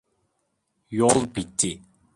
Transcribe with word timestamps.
Yol 0.99 1.21
bitti. 1.35 1.71